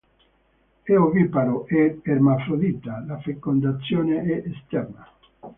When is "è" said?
0.81-0.95, 4.23-4.49